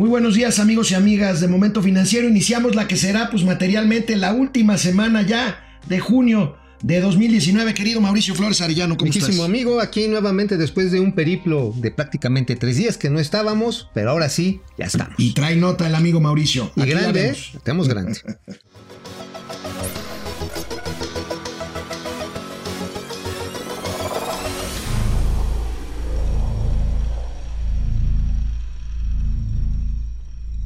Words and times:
Muy 0.00 0.08
buenos 0.08 0.34
días 0.34 0.58
amigos 0.58 0.90
y 0.92 0.94
amigas 0.94 1.42
de 1.42 1.48
Momento 1.48 1.82
Financiero. 1.82 2.26
Iniciamos 2.26 2.74
la 2.74 2.88
que 2.88 2.96
será 2.96 3.28
pues 3.28 3.44
materialmente 3.44 4.16
la 4.16 4.32
última 4.32 4.78
semana 4.78 5.20
ya 5.20 5.62
de 5.88 6.00
junio 6.00 6.56
de 6.82 7.02
2019, 7.02 7.74
querido 7.74 8.00
Mauricio 8.00 8.34
Flores 8.34 8.62
Arellano. 8.62 8.96
¿cómo 8.96 9.08
Muchísimo 9.08 9.44
amigo, 9.44 9.78
aquí 9.78 10.08
nuevamente 10.08 10.56
después 10.56 10.90
de 10.90 11.00
un 11.00 11.14
periplo 11.14 11.74
de 11.76 11.90
prácticamente 11.90 12.56
tres 12.56 12.78
días 12.78 12.96
que 12.96 13.10
no 13.10 13.20
estábamos, 13.20 13.90
pero 13.92 14.12
ahora 14.12 14.30
sí, 14.30 14.62
ya 14.78 14.86
estamos. 14.86 15.16
Y 15.18 15.34
trae 15.34 15.54
nota 15.56 15.86
el 15.86 15.94
amigo 15.94 16.18
Mauricio. 16.18 16.72
Y 16.76 16.86
grande, 16.86 17.36
estamos 17.54 17.86
grande. 17.86 18.18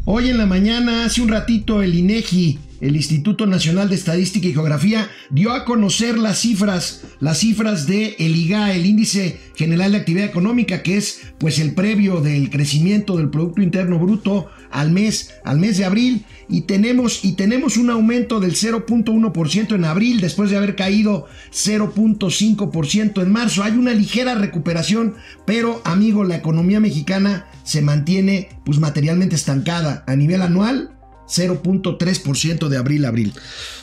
Hoy 0.06 0.28
en 0.28 0.36
la 0.36 0.44
mañana, 0.44 1.06
hace 1.06 1.22
un 1.22 1.30
ratito, 1.30 1.82
el 1.82 1.94
INEGI 1.94 2.58
el 2.84 2.96
Instituto 2.96 3.46
Nacional 3.46 3.88
de 3.88 3.94
Estadística 3.94 4.46
y 4.46 4.52
Geografía 4.52 5.08
dio 5.30 5.52
a 5.52 5.64
conocer 5.64 6.18
las 6.18 6.40
cifras, 6.40 7.00
las 7.18 7.38
cifras 7.38 7.86
de 7.86 8.14
el 8.18 8.36
IGA, 8.36 8.74
el 8.74 8.84
Índice 8.84 9.40
General 9.56 9.92
de 9.92 9.98
Actividad 9.98 10.26
Económica, 10.26 10.82
que 10.82 10.98
es 10.98 11.22
pues 11.38 11.58
el 11.58 11.72
previo 11.72 12.20
del 12.20 12.50
crecimiento 12.50 13.16
del 13.16 13.30
Producto 13.30 13.62
Interno 13.62 13.98
Bruto 13.98 14.50
al 14.70 14.90
mes, 14.90 15.32
al 15.44 15.60
mes 15.60 15.78
de 15.78 15.86
abril, 15.86 16.26
y 16.46 16.62
tenemos, 16.62 17.24
y 17.24 17.32
tenemos 17.32 17.78
un 17.78 17.88
aumento 17.88 18.38
del 18.38 18.52
0.1% 18.52 19.74
en 19.74 19.84
abril, 19.86 20.20
después 20.20 20.50
de 20.50 20.58
haber 20.58 20.76
caído 20.76 21.26
0.5% 21.52 23.22
en 23.22 23.32
marzo. 23.32 23.62
Hay 23.62 23.72
una 23.72 23.94
ligera 23.94 24.34
recuperación, 24.34 25.14
pero 25.46 25.80
amigo, 25.86 26.22
la 26.24 26.36
economía 26.36 26.80
mexicana 26.80 27.46
se 27.62 27.80
mantiene 27.80 28.50
pues 28.66 28.78
materialmente 28.78 29.36
estancada 29.36 30.04
a 30.06 30.16
nivel 30.16 30.42
anual 30.42 30.93
0.3% 31.36 32.68
de 32.68 32.76
abril 32.76 33.04
a 33.04 33.08
abril. 33.08 33.32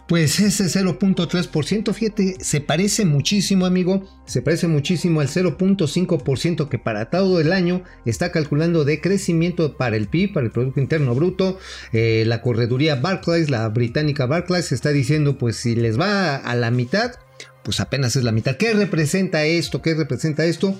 Pues 0.07 0.39
ese 0.39 0.65
0.3%, 0.65 1.93
fíjate, 1.93 2.35
se 2.39 2.61
parece 2.61 3.05
muchísimo, 3.05 3.65
amigo, 3.65 4.07
se 4.25 4.41
parece 4.41 4.67
muchísimo 4.67 5.21
al 5.21 5.27
0.5% 5.27 6.69
que 6.69 6.77
para 6.77 7.09
todo 7.09 7.39
el 7.39 7.53
año 7.53 7.83
está 8.05 8.31
calculando 8.31 8.83
de 8.83 8.99
crecimiento 9.01 9.77
para 9.77 9.95
el 9.95 10.07
PIB, 10.07 10.33
para 10.33 10.45
el 10.45 10.51
Producto 10.51 10.79
Interno 10.79 11.15
Bruto. 11.15 11.59
Eh, 11.93 12.23
la 12.27 12.41
correduría 12.41 12.95
Barclays, 12.95 13.49
la 13.49 13.67
británica 13.69 14.25
Barclays, 14.25 14.71
está 14.71 14.89
diciendo, 14.89 15.37
pues 15.37 15.55
si 15.57 15.75
les 15.75 15.99
va 15.99 16.35
a 16.35 16.55
la 16.55 16.71
mitad, 16.71 17.13
pues 17.63 17.79
apenas 17.79 18.15
es 18.15 18.23
la 18.23 18.31
mitad. 18.31 18.57
¿Qué 18.57 18.73
representa 18.73 19.45
esto? 19.45 19.81
¿Qué 19.81 19.93
representa 19.93 20.45
esto? 20.45 20.75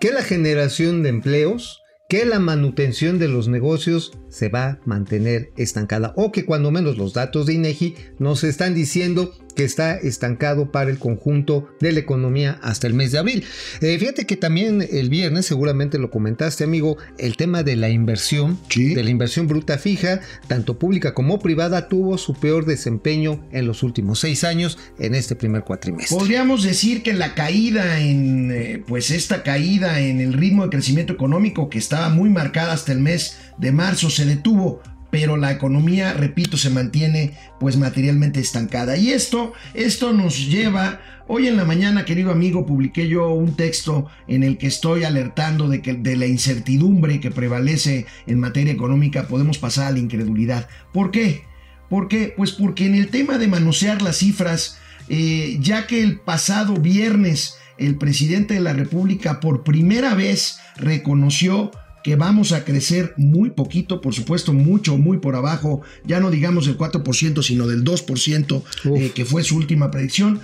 Que 0.00 0.12
la 0.12 0.22
generación 0.22 1.02
de 1.02 1.10
empleos 1.10 1.83
que 2.08 2.24
la 2.24 2.38
manutención 2.38 3.18
de 3.18 3.28
los 3.28 3.48
negocios 3.48 4.12
se 4.28 4.48
va 4.48 4.66
a 4.66 4.78
mantener 4.84 5.52
estancada 5.56 6.12
o 6.16 6.32
que 6.32 6.44
cuando 6.44 6.70
menos 6.70 6.98
los 6.98 7.14
datos 7.14 7.46
de 7.46 7.54
INEGI 7.54 7.94
nos 8.18 8.44
están 8.44 8.74
diciendo 8.74 9.32
que 9.54 9.64
está 9.64 9.96
estancado 9.96 10.70
para 10.70 10.90
el 10.90 10.98
conjunto 10.98 11.68
de 11.80 11.92
la 11.92 12.00
economía 12.00 12.58
hasta 12.62 12.86
el 12.86 12.94
mes 12.94 13.12
de 13.12 13.18
abril. 13.18 13.44
Eh, 13.80 13.98
fíjate 13.98 14.26
que 14.26 14.36
también 14.36 14.86
el 14.90 15.08
viernes, 15.08 15.46
seguramente 15.46 15.98
lo 15.98 16.10
comentaste 16.10 16.64
amigo, 16.64 16.96
el 17.18 17.36
tema 17.36 17.62
de 17.62 17.76
la 17.76 17.88
inversión, 17.88 18.58
de 18.74 19.02
la 19.02 19.10
inversión 19.10 19.46
bruta 19.46 19.78
fija, 19.78 20.20
tanto 20.46 20.78
pública 20.78 21.14
como 21.14 21.38
privada, 21.38 21.88
tuvo 21.88 22.18
su 22.18 22.34
peor 22.34 22.66
desempeño 22.66 23.44
en 23.52 23.66
los 23.66 23.82
últimos 23.82 24.20
seis 24.20 24.44
años 24.44 24.78
en 24.98 25.14
este 25.14 25.36
primer 25.36 25.62
cuatrimestre. 25.62 26.16
Podríamos 26.16 26.62
decir 26.62 27.02
que 27.02 27.12
la 27.12 27.34
caída 27.34 28.00
en, 28.00 28.50
eh, 28.52 28.82
pues 28.86 29.10
esta 29.10 29.42
caída 29.42 30.00
en 30.00 30.20
el 30.20 30.32
ritmo 30.32 30.64
de 30.64 30.70
crecimiento 30.70 31.12
económico 31.12 31.68
que 31.68 31.78
estaba 31.78 32.08
muy 32.08 32.30
marcada 32.30 32.72
hasta 32.72 32.92
el 32.92 33.00
mes 33.00 33.36
de 33.58 33.72
marzo 33.72 34.10
se 34.10 34.24
detuvo 34.24 34.82
pero 35.14 35.36
la 35.36 35.52
economía, 35.52 36.12
repito, 36.12 36.56
se 36.56 36.70
mantiene 36.70 37.34
pues 37.60 37.76
materialmente 37.76 38.40
estancada. 38.40 38.96
Y 38.96 39.12
esto, 39.12 39.52
esto 39.72 40.12
nos 40.12 40.48
lleva, 40.48 41.02
hoy 41.28 41.46
en 41.46 41.56
la 41.56 41.64
mañana, 41.64 42.04
querido 42.04 42.32
amigo, 42.32 42.66
publiqué 42.66 43.06
yo 43.06 43.28
un 43.28 43.54
texto 43.54 44.08
en 44.26 44.42
el 44.42 44.58
que 44.58 44.66
estoy 44.66 45.04
alertando 45.04 45.68
de 45.68 45.82
que 45.82 45.94
de 45.94 46.16
la 46.16 46.26
incertidumbre 46.26 47.20
que 47.20 47.30
prevalece 47.30 48.06
en 48.26 48.40
materia 48.40 48.72
económica 48.72 49.28
podemos 49.28 49.56
pasar 49.58 49.86
a 49.86 49.92
la 49.92 50.00
incredulidad. 50.00 50.68
¿Por 50.92 51.12
qué? 51.12 51.44
Pues 52.36 52.50
porque 52.50 52.86
en 52.86 52.96
el 52.96 53.06
tema 53.06 53.38
de 53.38 53.46
manosear 53.46 54.02
las 54.02 54.16
cifras, 54.16 54.80
eh, 55.08 55.58
ya 55.60 55.86
que 55.86 56.02
el 56.02 56.18
pasado 56.18 56.74
viernes 56.74 57.54
el 57.78 57.98
presidente 57.98 58.54
de 58.54 58.60
la 58.60 58.72
República 58.72 59.38
por 59.38 59.62
primera 59.62 60.14
vez 60.14 60.58
reconoció 60.76 61.70
que 62.04 62.16
vamos 62.16 62.52
a 62.52 62.64
crecer 62.64 63.14
muy 63.16 63.50
poquito, 63.50 64.02
por 64.02 64.14
supuesto, 64.14 64.52
mucho, 64.52 64.98
muy 64.98 65.18
por 65.18 65.36
abajo, 65.36 65.80
ya 66.04 66.20
no 66.20 66.30
digamos 66.30 66.66
del 66.66 66.76
4%, 66.76 67.42
sino 67.42 67.66
del 67.66 67.82
2%, 67.82 68.62
eh, 68.94 69.12
que 69.14 69.24
fue 69.24 69.42
su 69.42 69.56
última 69.56 69.90
predicción. 69.90 70.40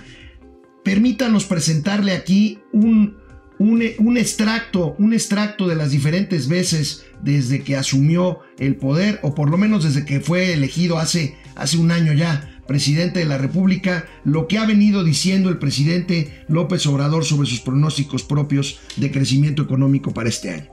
Permítanos 0.83 1.45
presentarle 1.45 2.13
aquí 2.13 2.57
un, 2.73 3.15
un, 3.59 4.17
extracto, 4.17 4.95
un 4.97 5.13
extracto 5.13 5.67
de 5.67 5.75
las 5.75 5.91
diferentes 5.91 6.47
veces 6.47 7.05
desde 7.21 7.61
que 7.61 7.75
asumió 7.75 8.39
el 8.57 8.75
poder, 8.75 9.19
o 9.21 9.35
por 9.35 9.51
lo 9.51 9.57
menos 9.59 9.83
desde 9.83 10.03
que 10.03 10.19
fue 10.19 10.53
elegido 10.53 10.97
hace, 10.97 11.37
hace 11.55 11.77
un 11.77 11.91
año 11.91 12.11
ya, 12.13 12.59
presidente 12.67 13.19
de 13.19 13.25
la 13.25 13.37
República, 13.37 14.07
lo 14.23 14.47
que 14.47 14.57
ha 14.57 14.65
venido 14.65 15.03
diciendo 15.03 15.49
el 15.49 15.59
presidente 15.59 16.43
López 16.47 16.87
Obrador 16.87 17.23
sobre 17.23 17.47
sus 17.47 17.59
pronósticos 17.59 18.23
propios 18.23 18.79
de 18.95 19.11
crecimiento 19.11 19.61
económico 19.61 20.11
para 20.11 20.29
este 20.29 20.49
año. 20.49 20.71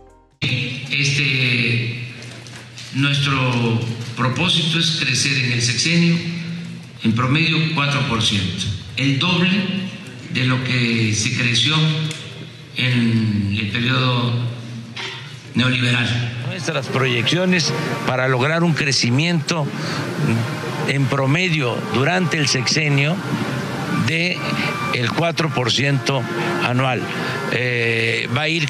Este, 0.90 2.06
nuestro 2.94 3.80
propósito 4.16 4.78
es 4.78 5.00
crecer 5.00 5.44
en 5.44 5.52
el 5.52 5.62
sexenio 5.62 6.16
en 7.04 7.12
promedio 7.12 7.56
4%, 7.74 8.40
el 8.96 9.18
doble 9.18 9.50
de 10.32 10.44
lo 10.44 10.62
que 10.64 11.14
se 11.14 11.36
creció 11.36 11.74
en 12.76 13.56
el 13.58 13.68
periodo 13.70 14.32
neoliberal. 15.54 16.32
Nuestras 16.48 16.86
proyecciones 16.86 17.72
para 18.06 18.28
lograr 18.28 18.64
un 18.64 18.74
crecimiento 18.74 19.66
en 20.88 21.04
promedio 21.06 21.76
durante 21.94 22.38
el 22.38 22.48
sexenio 22.48 23.16
de 24.06 24.38
el 24.94 25.10
4% 25.10 26.22
anual. 26.64 27.02
Eh, 27.52 28.28
va 28.36 28.42
a 28.42 28.48
ir 28.48 28.68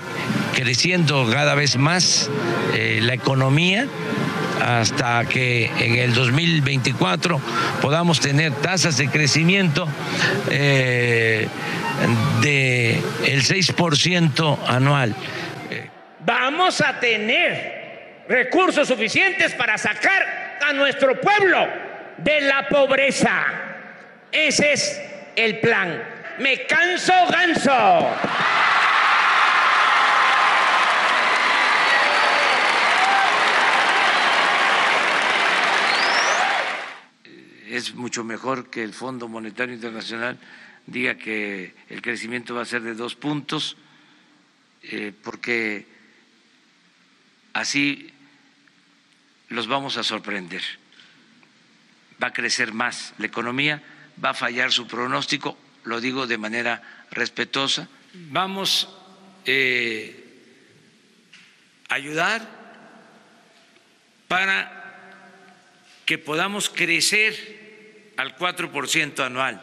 creciendo 0.59 1.25
cada 1.31 1.55
vez 1.55 1.77
más 1.77 2.29
eh, 2.75 2.99
la 3.01 3.15
economía 3.15 3.87
hasta 4.61 5.25
que 5.27 5.67
en 5.79 5.95
el 5.95 6.13
2024 6.13 7.41
podamos 7.81 8.19
tener 8.19 8.53
tasas 8.55 8.97
de 8.97 9.09
crecimiento 9.09 9.87
eh, 10.51 11.47
de 12.43 13.01
el 13.25 13.45
6% 13.45 14.59
anual. 14.67 15.15
Vamos 16.27 16.81
a 16.81 16.99
tener 16.99 18.25
recursos 18.29 18.89
suficientes 18.89 19.55
para 19.55 19.79
sacar 19.79 20.59
a 20.61 20.73
nuestro 20.73 21.21
pueblo 21.21 21.69
de 22.17 22.41
la 22.41 22.69
pobreza. 22.69 23.45
Ese 24.33 24.73
es 24.73 25.01
el 25.37 25.61
plan. 25.61 26.03
Me 26.41 26.67
canso 26.67 27.13
ganso. 27.31 28.09
Es 37.79 37.95
mucho 37.95 38.25
mejor 38.25 38.71
que 38.71 38.83
el 38.83 38.93
Fondo 38.93 39.29
Monetario 39.29 39.75
Internacional 39.75 40.39
diga 40.87 41.17
que 41.17 41.75
el 41.89 42.03
crecimiento 42.03 42.55
va 42.55 42.63
a 42.63 42.67
ser 42.67 42.83
de 42.83 42.95
dos 42.95 43.15
puntos, 43.15 43.77
eh, 44.83 45.13
porque 45.23 45.87
así 47.53 48.11
los 49.49 49.69
vamos 49.69 49.97
a 49.97 50.03
sorprender. 50.03 50.63
Va 52.23 52.29
a 52.29 52.33
crecer 52.33 52.73
más 52.73 53.15
la 53.19 53.27
economía, 53.27 53.83
va 54.23 54.31
a 54.31 54.35
fallar 54.35 54.73
su 54.73 54.87
pronóstico, 54.87 55.57
lo 55.85 56.01
digo 56.01 56.27
de 56.27 56.39
manera 56.39 57.07
respetuosa. 57.11 57.89
Vamos 58.13 58.89
eh, 59.45 60.25
a 61.89 61.95
ayudar 61.95 62.59
para 64.27 64.75
que 66.05 66.19
podamos 66.19 66.71
crecer 66.71 67.58
al 68.19 68.37
4% 68.37 69.25
anual. 69.25 69.63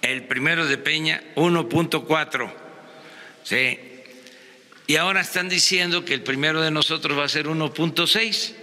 El 0.00 0.24
primero 0.26 0.66
de 0.66 0.78
Peña, 0.78 1.22
1.4. 1.36 2.52
Sí. 3.44 3.78
Y 4.86 4.96
ahora 4.96 5.20
están 5.20 5.48
diciendo 5.48 6.04
que 6.04 6.14
el 6.14 6.22
primero 6.22 6.60
de 6.60 6.70
nosotros 6.70 7.16
va 7.16 7.24
a 7.24 7.28
ser 7.28 7.46
1.6. 7.46 8.54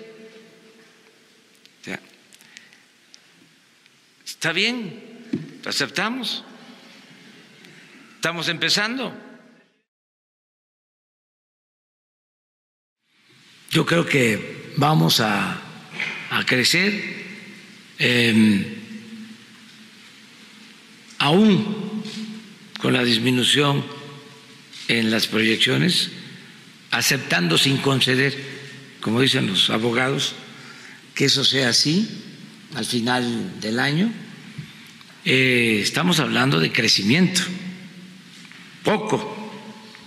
Está 4.26 4.54
bien, 4.54 5.04
aceptamos. 5.66 6.44
Estamos 8.16 8.48
empezando. 8.48 9.14
Yo 13.70 13.86
creo 13.86 14.06
que 14.06 14.74
vamos 14.78 15.20
a, 15.20 15.62
crecer. 16.48 17.20
Em, 18.00 18.79
aún 21.20 22.04
con 22.80 22.94
la 22.94 23.04
disminución 23.04 23.84
en 24.88 25.12
las 25.12 25.28
proyecciones, 25.28 26.10
aceptando 26.92 27.58
sin 27.58 27.78
conceder, 27.78 28.36
como 29.02 29.22
dicen 29.22 29.48
los 29.48 29.70
abogados, 29.70 30.34
que 31.14 31.26
eso 31.26 31.44
sea 31.44 31.70
así 31.70 32.08
al 32.76 32.86
final 32.86 33.60
del 33.60 33.80
año, 33.80 34.12
eh, 35.26 35.80
estamos 35.84 36.20
hablando 36.20 36.60
de 36.60 36.72
crecimiento, 36.72 37.42
poco, 38.84 39.52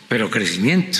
pero 0.09 0.31
crecimiento. 0.31 0.99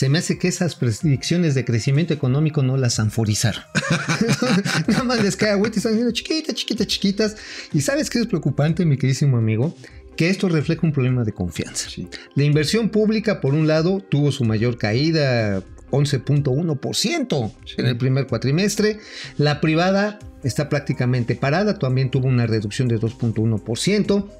Se 0.00 0.08
me 0.08 0.16
hace 0.16 0.38
que 0.38 0.48
esas 0.48 0.76
predicciones 0.76 1.54
de 1.54 1.66
crecimiento 1.66 2.14
económico 2.14 2.62
no 2.62 2.78
las 2.78 2.98
anforizaron. 2.98 3.62
Nada 4.86 5.04
más 5.04 5.22
les 5.22 5.36
cae 5.36 5.50
agüita 5.50 5.76
y 5.76 5.76
están 5.76 5.92
diciendo 5.92 6.14
chiquitas, 6.14 6.54
chiquitas, 6.54 6.86
chiquitas. 6.86 7.36
Y 7.74 7.82
sabes 7.82 8.08
qué 8.08 8.18
es 8.18 8.26
preocupante, 8.26 8.86
mi 8.86 8.96
queridísimo 8.96 9.36
amigo, 9.36 9.76
que 10.16 10.30
esto 10.30 10.48
refleja 10.48 10.86
un 10.86 10.94
problema 10.94 11.22
de 11.22 11.32
confianza. 11.32 11.90
La 12.34 12.44
inversión 12.44 12.88
pública, 12.88 13.42
por 13.42 13.52
un 13.52 13.66
lado, 13.66 14.00
tuvo 14.00 14.32
su 14.32 14.44
mayor 14.44 14.78
caída, 14.78 15.62
11.1% 15.90 17.52
en 17.76 17.86
el 17.86 17.98
primer 17.98 18.26
cuatrimestre. 18.26 19.00
La 19.36 19.60
privada 19.60 20.18
está 20.42 20.70
prácticamente 20.70 21.34
parada, 21.34 21.78
también 21.78 22.10
tuvo 22.10 22.26
una 22.26 22.46
reducción 22.46 22.88
de 22.88 22.98
2.1%. 22.98 24.30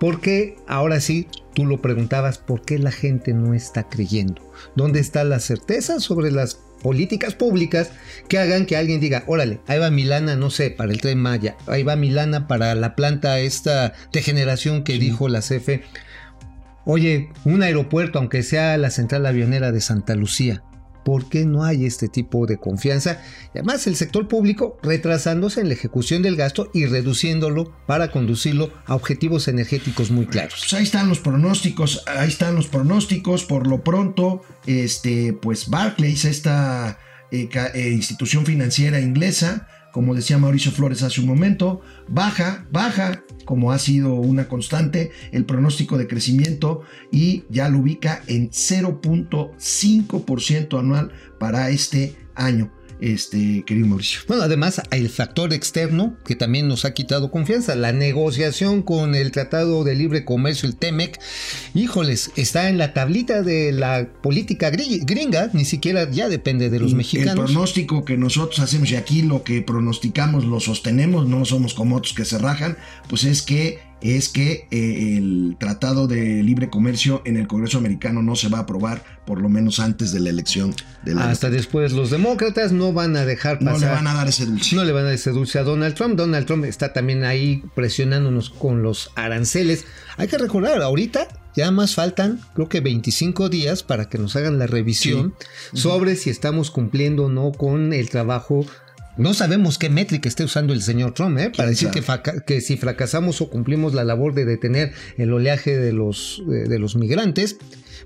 Porque 0.00 0.56
ahora 0.66 1.00
sí, 1.00 1.26
tú 1.54 1.66
lo 1.66 1.82
preguntabas, 1.82 2.38
¿por 2.38 2.62
qué 2.62 2.78
la 2.78 2.92
gente 2.92 3.32
no 3.32 3.54
está 3.54 3.88
creyendo? 3.88 4.42
¿Dónde 4.76 5.00
está 5.00 5.24
la 5.24 5.40
certeza 5.40 6.00
sobre 6.00 6.30
las 6.30 6.60
políticas 6.82 7.34
públicas 7.34 7.90
que 8.28 8.38
hagan 8.38 8.66
que 8.66 8.76
alguien 8.76 9.00
diga, 9.00 9.24
órale, 9.26 9.60
ahí 9.66 9.78
va 9.78 9.90
Milana, 9.90 10.36
no 10.36 10.50
sé, 10.50 10.70
para 10.70 10.92
el 10.92 11.00
tren 11.00 11.18
Maya, 11.18 11.56
ahí 11.66 11.82
va 11.82 11.96
Milana 11.96 12.46
para 12.46 12.74
la 12.74 12.94
planta 12.94 13.40
esta 13.40 13.92
de 14.12 14.22
generación 14.22 14.84
que 14.84 14.98
dijo 14.98 15.28
la 15.28 15.40
CFE. 15.40 15.82
Oye, 16.84 17.28
un 17.44 17.62
aeropuerto, 17.62 18.18
aunque 18.18 18.42
sea 18.42 18.76
la 18.78 18.90
central 18.90 19.26
avionera 19.26 19.72
de 19.72 19.80
Santa 19.80 20.14
Lucía, 20.14 20.62
¿Por 21.04 21.28
qué 21.28 21.44
no 21.44 21.64
hay 21.64 21.86
este 21.86 22.08
tipo 22.08 22.46
de 22.46 22.58
confianza? 22.58 23.22
Y 23.54 23.58
además 23.58 23.86
el 23.86 23.96
sector 23.96 24.28
público 24.28 24.78
retrasándose 24.82 25.60
en 25.60 25.68
la 25.68 25.74
ejecución 25.74 26.22
del 26.22 26.36
gasto 26.36 26.70
y 26.74 26.86
reduciéndolo 26.86 27.72
para 27.86 28.10
conducirlo 28.10 28.70
a 28.86 28.94
objetivos 28.94 29.48
energéticos 29.48 30.10
muy 30.10 30.26
claros. 30.26 30.56
Pues 30.60 30.72
ahí 30.74 30.82
están 30.82 31.08
los 31.08 31.20
pronósticos, 31.20 32.02
ahí 32.06 32.28
están 32.28 32.54
los 32.54 32.68
pronósticos. 32.68 33.44
Por 33.44 33.66
lo 33.66 33.82
pronto, 33.82 34.42
este, 34.66 35.32
pues 35.32 35.68
Barclays, 35.68 36.24
esta 36.24 36.98
eh, 37.30 37.48
eh, 37.74 37.90
institución 37.90 38.46
financiera 38.46 39.00
inglesa, 39.00 39.68
como 39.98 40.14
decía 40.14 40.38
Mauricio 40.38 40.70
Flores 40.70 41.02
hace 41.02 41.20
un 41.20 41.26
momento, 41.26 41.80
baja, 42.06 42.68
baja, 42.70 43.24
como 43.44 43.72
ha 43.72 43.80
sido 43.80 44.14
una 44.14 44.46
constante, 44.46 45.10
el 45.32 45.44
pronóstico 45.44 45.98
de 45.98 46.06
crecimiento 46.06 46.82
y 47.10 47.42
ya 47.48 47.68
lo 47.68 47.80
ubica 47.80 48.22
en 48.28 48.50
0.5% 48.50 50.78
anual 50.78 51.10
para 51.40 51.70
este 51.70 52.14
año 52.36 52.70
este, 53.00 53.64
querido 53.64 53.86
Mauricio. 53.86 54.20
Bueno, 54.28 54.42
además 54.42 54.82
el 54.90 55.08
factor 55.08 55.52
externo 55.52 56.16
que 56.24 56.36
también 56.36 56.68
nos 56.68 56.84
ha 56.84 56.94
quitado 56.94 57.30
confianza. 57.30 57.74
La 57.74 57.92
negociación 57.92 58.82
con 58.82 59.14
el 59.14 59.32
Tratado 59.32 59.84
de 59.84 59.94
Libre 59.94 60.24
Comercio, 60.24 60.68
el 60.68 60.76
TEMEC, 60.76 61.18
híjoles, 61.74 62.30
está 62.36 62.68
en 62.68 62.78
la 62.78 62.94
tablita 62.94 63.42
de 63.42 63.72
la 63.72 64.08
política 64.22 64.70
gringa, 64.70 65.50
ni 65.52 65.64
siquiera 65.64 66.10
ya 66.10 66.28
depende 66.28 66.70
de 66.70 66.80
los 66.80 66.94
mexicanos. 66.94 67.34
El 67.34 67.44
pronóstico 67.44 68.04
que 68.04 68.16
nosotros 68.16 68.58
hacemos 68.60 68.90
y 68.90 68.96
aquí 68.96 69.22
lo 69.22 69.42
que 69.42 69.62
pronosticamos 69.62 70.44
lo 70.44 70.60
sostenemos, 70.60 71.28
no 71.28 71.44
somos 71.44 71.74
como 71.74 71.96
otros 71.96 72.14
que 72.14 72.24
se 72.24 72.38
rajan, 72.38 72.76
pues 73.08 73.24
es 73.24 73.42
que 73.42 73.87
es 74.00 74.28
que 74.28 74.66
eh, 74.70 75.16
el 75.16 75.56
Tratado 75.58 76.06
de 76.06 76.42
Libre 76.42 76.70
Comercio 76.70 77.22
en 77.24 77.36
el 77.36 77.46
Congreso 77.46 77.78
americano 77.78 78.22
no 78.22 78.36
se 78.36 78.48
va 78.48 78.58
a 78.58 78.60
aprobar 78.62 79.02
por 79.26 79.40
lo 79.40 79.48
menos 79.48 79.80
antes 79.80 80.12
de 80.12 80.20
la 80.20 80.30
elección. 80.30 80.74
De 81.04 81.14
la 81.14 81.30
Hasta 81.30 81.50
después 81.50 81.92
los 81.92 82.10
demócratas 82.10 82.72
no 82.72 82.92
van 82.92 83.16
a 83.16 83.24
dejar 83.24 83.58
pasar. 83.58 83.72
No 83.72 83.78
le 83.78 83.86
van 83.86 84.06
a 84.06 84.14
dar 84.14 84.28
ese 84.28 84.46
dulce. 84.46 84.76
No 84.76 84.84
le 84.84 84.92
van 84.92 85.02
a 85.02 85.06
dar 85.06 85.14
ese 85.14 85.30
dulce 85.30 85.58
a 85.58 85.64
Donald 85.64 85.94
Trump. 85.94 86.16
Donald 86.16 86.46
Trump 86.46 86.64
está 86.64 86.92
también 86.92 87.24
ahí 87.24 87.62
presionándonos 87.74 88.50
con 88.50 88.82
los 88.82 89.10
aranceles. 89.16 89.84
Hay 90.16 90.28
que 90.28 90.38
recordar, 90.38 90.80
ahorita 90.80 91.28
ya 91.56 91.70
más 91.72 91.94
faltan, 91.96 92.40
creo 92.54 92.68
que 92.68 92.80
25 92.80 93.48
días 93.48 93.82
para 93.82 94.08
que 94.08 94.16
nos 94.18 94.36
hagan 94.36 94.60
la 94.60 94.68
revisión 94.68 95.34
sobre 95.72 96.14
si 96.14 96.30
estamos 96.30 96.70
cumpliendo 96.70 97.24
o 97.24 97.28
no 97.28 97.50
con 97.50 97.92
el 97.92 98.10
trabajo 98.10 98.64
no 99.18 99.34
sabemos 99.34 99.78
qué 99.78 99.90
métrica 99.90 100.28
esté 100.28 100.44
usando 100.44 100.72
el 100.72 100.82
señor 100.82 101.12
Trump, 101.12 101.38
¿eh? 101.38 101.52
Para 101.54 101.68
decir 101.68 101.90
que, 101.90 102.02
que, 102.46 102.60
si 102.60 102.76
fracasamos 102.76 103.40
o 103.40 103.50
cumplimos 103.50 103.94
la 103.94 104.04
labor 104.04 104.34
de 104.34 104.44
detener 104.44 104.92
el 105.16 105.32
oleaje 105.32 105.76
de 105.76 105.92
los, 105.92 106.42
de 106.46 106.78
los 106.78 106.96
migrantes, 106.96 107.58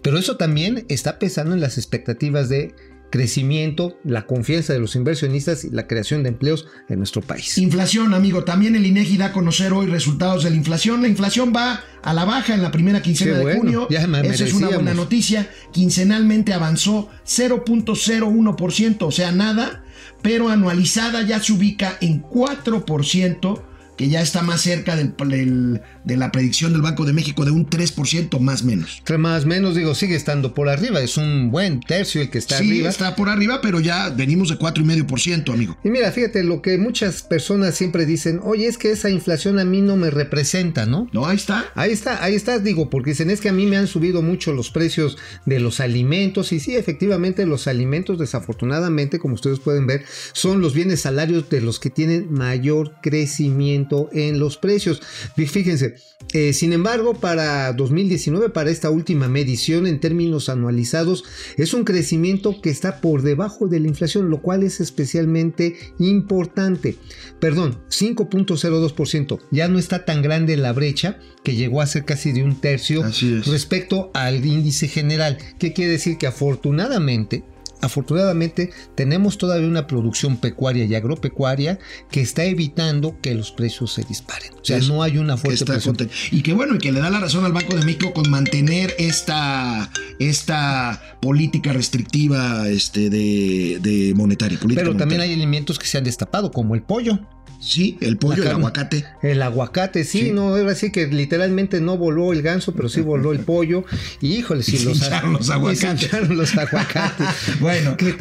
pero 0.03 0.19
eso 0.19 0.37
también 0.37 0.85
está 0.89 1.19
pesando 1.19 1.55
en 1.55 1.61
las 1.61 1.79
expectativas 1.79 2.49
de 2.49 2.75
crecimiento, 3.13 3.99
la 4.05 4.27
confianza 4.27 4.73
de 4.73 4.81
los 4.81 4.97
inversionistas 4.97 5.65
y 5.65 5.71
la 5.71 5.87
creación 5.87 6.23
de 6.23 6.31
empleos 6.31 6.67
en 6.89 6.97
nuestro 6.97 7.21
país. 7.21 7.59
Inflación, 7.59 8.15
amigo. 8.15 8.43
También 8.43 8.75
el 8.75 8.87
INEGI 8.87 9.19
da 9.19 9.27
a 9.27 9.33
conocer 9.33 9.75
hoy 9.75 9.87
resultados 9.87 10.45
de 10.45 10.51
la 10.51 10.57
inflación. 10.57 11.03
La 11.03 11.09
inflación 11.09 11.53
va 11.55 11.85
a 12.03 12.15
la 12.15 12.25
baja 12.25 12.55
en 12.55 12.63
la 12.63 12.71
primera 12.73 13.03
quincena 13.03 13.37
de 13.39 13.57
junio. 13.57 13.87
Esa 13.91 14.45
es 14.45 14.55
una 14.55 14.71
buena 14.71 14.95
noticia. 14.95 15.51
Quincenalmente 15.73 16.55
avanzó 16.55 17.11
0.01%, 17.27 19.03
o 19.03 19.11
sea, 19.11 19.31
nada 19.31 19.85
pero 20.23 20.49
anualizada 20.49 21.23
ya 21.23 21.41
se 21.41 21.53
ubica 21.53 21.99
en 22.01 22.23
4% 22.23 23.61
que 24.03 24.09
ya 24.09 24.21
está 24.21 24.43
más 24.43 24.63
cerca 24.63 24.97
del, 24.97 25.81
de 26.03 26.17
la 26.17 26.33
predicción 26.33 26.73
del 26.73 26.83
Banco 26.83 27.05
de 27.05 27.13
México 27.13 27.45
de 27.45 27.53
un 27.53 27.71
3% 27.71 28.41
más 28.41 28.65
menos. 28.65 29.01
Más 29.17 29.47
menos, 29.47 29.77
digo, 29.77 29.95
sigue 29.95 30.17
estando 30.17 30.55
por 30.55 30.69
arriba, 30.69 31.01
es 31.01 31.17
un 31.17 31.53
buen 31.53 31.79
tercio 31.79 32.21
el 32.21 32.29
que 32.29 32.39
está 32.39 32.57
arriba. 32.57 32.89
Sí, 32.89 32.95
está 32.97 33.15
por 33.15 33.29
arriba, 33.29 33.61
pero 33.63 33.79
ya 33.79 34.09
venimos 34.09 34.49
de 34.49 34.59
4,5%, 34.59 35.53
amigo. 35.53 35.79
Y 35.85 35.91
mira, 35.91 36.11
fíjate, 36.11 36.43
lo 36.43 36.63
que 36.63 36.79
muchas 36.79 37.23
personas 37.23 37.77
siempre 37.77 38.05
dicen, 38.05 38.41
oye, 38.43 38.67
es 38.67 38.77
que 38.77 38.91
esa 38.91 39.09
inflación 39.09 39.61
a 39.61 39.65
mí 39.65 39.83
no 39.83 39.97
me 39.97 40.11
representa, 40.11 40.85
¿no? 40.85 41.09
No, 41.13 41.27
ahí 41.27 41.37
está. 41.37 41.67
Ahí 41.77 41.93
está, 41.93 42.25
ahí 42.25 42.35
está, 42.35 42.59
digo, 42.59 42.91
porque 42.91 43.11
dicen, 43.11 43.31
es 43.31 43.41
que 43.41 43.51
a 43.51 43.53
mí 43.53 43.67
me 43.67 43.77
han 43.77 43.87
subido 43.87 44.21
mucho 44.21 44.53
los 44.53 44.71
precios 44.71 45.17
de 45.47 45.61
los 45.61 45.79
alimentos, 45.79 46.51
y 46.51 46.59
sí, 46.59 46.75
efectivamente, 46.75 47.47
los 47.47 47.69
alimentos, 47.69 48.19
desafortunadamente, 48.19 49.21
como 49.21 49.35
ustedes 49.35 49.61
pueden 49.61 49.87
ver, 49.87 50.05
son 50.33 50.61
los 50.61 50.75
bienes 50.75 51.03
salarios 51.03 51.49
de 51.51 51.61
los 51.61 51.79
que 51.79 51.91
tienen 51.91 52.33
mayor 52.33 52.95
crecimiento 53.01 53.92
en 54.13 54.39
los 54.39 54.57
precios. 54.57 55.01
Fíjense, 55.37 55.97
eh, 56.33 56.53
sin 56.53 56.73
embargo, 56.73 57.15
para 57.15 57.73
2019, 57.73 58.51
para 58.51 58.71
esta 58.71 58.91
última 58.91 59.29
medición 59.29 59.87
en 59.87 60.01
términos 60.01 60.49
anualizados, 60.49 61.25
es 61.57 61.75
un 61.75 61.85
crecimiento 61.85 62.61
que 62.61 62.71
está 62.71 63.01
por 63.01 63.23
debajo 63.23 63.69
de 63.69 63.81
la 63.81 63.89
inflación, 63.89 64.31
lo 64.31 64.41
cual 64.41 64.63
es 64.63 64.81
especialmente 64.81 65.77
importante. 65.99 66.97
Perdón, 67.41 67.79
5.02%. 67.91 69.41
Ya 69.51 69.69
no 69.69 69.79
está 69.79 70.05
tan 70.05 70.23
grande 70.23 70.57
la 70.57 70.73
brecha 70.73 71.19
que 71.43 71.55
llegó 71.55 71.81
a 71.81 71.87
ser 71.87 72.05
casi 72.05 72.33
de 72.33 72.43
un 72.43 72.61
tercio 72.61 73.03
respecto 73.45 74.11
al 74.15 74.45
índice 74.45 74.89
general. 74.89 75.39
¿Qué 75.59 75.73
quiere 75.73 75.93
decir? 75.93 76.19
Que 76.19 76.27
afortunadamente 76.27 77.45
afortunadamente 77.83 78.71
tenemos 78.95 79.37
todavía 79.37 79.69
una 79.69 79.87
producción 79.87 80.39
pecuaria 80.39 80.85
y 80.85 80.95
agropecuaria 80.95 81.79
que 82.11 82.23
está 82.23 82.45
evitando 82.45 83.21
que 83.21 83.35
los 83.35 83.51
precios 83.51 83.93
se 83.93 84.05
disparen. 84.05 84.53
O 84.55 84.65
sea, 84.65 84.79
no 84.81 85.03
hay 85.03 85.19
una 85.19 85.37
fuerte 85.37 85.65
presión. 85.65 85.97
Y 86.31 86.43
que 86.43 86.55
bueno, 86.55 86.77
y 86.77 86.79
que 86.79 86.93
le 86.93 87.01
da 87.01 87.11
la 87.11 87.21
razón 87.21 87.45
al 87.45 87.53
Banco 87.53 87.77
de 87.77 87.85
México 87.85 88.13
con 88.15 88.31
mantener 88.31 88.95
esta, 88.99 89.91
esta 90.19 91.19
política 91.21 91.73
restrictiva 91.73 92.69
este, 92.69 93.11
de, 93.11 93.79
de 93.83 94.15
monetaria. 94.15 94.59
Pero 94.75 94.97
también 94.97 95.21
hay 95.21 95.33
alimentos 95.33 95.79
que 95.79 95.87
se 95.87 95.99
han 95.99 96.05
destapado, 96.05 96.51
como 96.51 96.75
el 96.75 96.83
pollo. 96.83 97.19
Sí, 97.63 97.97
el 98.01 98.17
pollo, 98.17 98.43
el 98.43 98.49
aguacate. 98.49 99.05
El 99.23 99.41
aguacate, 99.41 100.03
sí, 100.03 100.33
no, 100.33 100.57
era 100.57 100.73
así 100.73 100.91
que 100.91 101.07
literalmente 101.07 101.81
no 101.81 101.97
voló 101.97 102.33
el 102.33 102.43
ganso, 102.43 102.75
pero 102.75 102.89
sí 102.89 103.03
voló 103.03 103.31
el 103.31 103.39
pollo. 103.45 103.85
Y 104.21 104.35
híjole, 104.35 104.65
si 104.65 104.85
los, 104.85 104.99
los 104.99 105.49
aguacates. 105.49 106.29
los 106.29 106.59
aguacates. 106.59 107.29
bueno, 107.61 107.72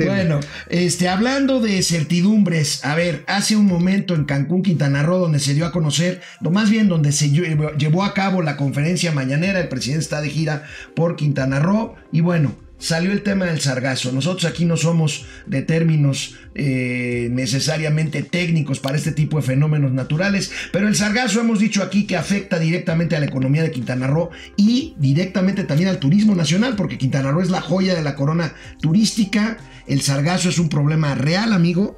bueno, 0.06 0.40
este, 0.70 1.10
hablando 1.10 1.60
de 1.60 1.82
certidumbres, 1.82 2.84
a 2.86 2.96
ver, 2.96 3.24
hace 3.28 3.56
un 3.56 3.66
momento 3.66 4.16
en 4.16 4.26
Cancún, 4.26 4.64
Quintana 4.64 5.04
Roo, 5.04 5.20
donde 5.20 5.40
se 5.40 5.54
dio 5.54 5.66
a 5.66 5.72
conocer, 5.72 6.22
o 6.44 6.50
más 6.50 6.70
bien 6.70 6.88
donde 6.88 7.12
se 7.12 7.32
llevó 7.32 8.04
a 8.04 8.14
cabo 8.14 8.42
la 8.42 8.58
conferencia 8.58 9.12
mañanera, 9.12 9.60
el 9.60 9.68
presidente 9.68 10.04
está 10.04 10.22
de 10.22 10.30
gira 10.30 10.64
por 10.96 11.16
Quintana 11.16 11.60
Roo, 11.60 11.96
y 12.12 12.22
bueno, 12.22 12.56
salió 12.82 13.12
el 13.12 13.22
tema 13.22 13.46
del 13.46 13.62
sargazo. 13.62 14.12
Nosotros 14.12 14.52
aquí 14.52 14.66
no 14.66 14.76
somos 14.76 15.26
de 15.46 15.62
términos 15.62 16.36
eh, 16.56 17.30
necesariamente 17.32 18.24
técnicos 18.24 18.80
para 18.80 18.98
este 18.98 19.12
tipo 19.12 19.38
de 19.38 19.44
fenómenos 19.44 19.94
naturales, 19.94 20.52
pero 20.74 20.88
el 20.88 20.96
sargazo 20.96 21.40
hemos 21.40 21.60
dicho 21.60 21.84
aquí 21.84 22.06
que 22.06 22.18
afecta 22.18 22.60
directamente 22.60 23.16
a 23.16 23.20
la 23.20 23.28
economía 23.28 23.64
de 23.64 23.72
Quintana 23.72 24.08
Roo 24.08 24.32
y 24.58 24.96
directamente 24.98 25.64
también 25.64 25.90
al 25.90 26.00
turismo 26.00 26.36
nacional, 26.36 26.76
porque 26.76 26.98
Quintana 26.98 27.32
Roo 27.32 27.42
es 27.42 27.50
la 27.50 27.62
joya 27.62 27.96
de 27.96 28.02
la 28.02 28.16
corona 28.16 28.54
turística. 28.82 29.58
El 29.88 30.02
sargazo 30.02 30.50
es 30.50 30.58
un 30.58 30.70
problema 30.70 31.16
real, 31.16 31.54
amigo. 31.54 31.98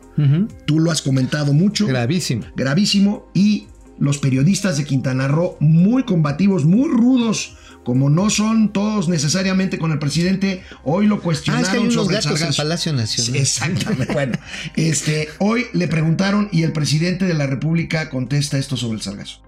Tú 0.66 0.80
lo 0.80 0.92
has 0.92 1.02
comentado 1.02 1.54
mucho. 1.54 1.88
Gravísimo. 1.88 2.46
Gravísimo. 2.56 3.30
Y 3.34 3.68
los 4.00 4.18
periodistas 4.18 4.78
de 4.78 4.86
Quintana 4.86 5.28
Roo, 5.28 5.58
muy 5.60 6.04
combativos, 6.04 6.66
muy 6.66 6.90
rudos, 6.90 7.58
como 7.84 8.10
no 8.10 8.30
son 8.30 8.72
todos 8.72 9.10
necesariamente 9.10 9.78
con 9.78 9.92
el 9.92 10.00
presidente, 10.00 10.64
hoy 10.84 11.08
lo 11.08 11.22
cuestionaron 11.22 11.66
ah, 11.66 11.68
es 11.68 11.72
que 11.72 11.78
hay 11.78 11.84
unos 11.84 11.96
sobre 11.96 12.16
gatos 12.16 12.26
el 12.26 12.32
en 12.32 12.38
sargazo. 12.38 12.64
Palacio 12.64 12.94
Nacional. 12.94 13.42
Exactamente. 13.42 14.14
bueno, 14.14 14.34
este, 14.76 15.30
hoy 15.40 15.66
le 15.74 15.88
preguntaron 15.88 16.50
y 16.52 16.64
el 16.64 16.72
presidente 16.72 17.26
de 17.26 17.34
la 17.34 17.48
República 17.48 18.10
contesta 18.10 18.58
esto 18.58 18.78
sobre 18.78 18.96
el 18.96 19.02
sargazo. 19.02 19.42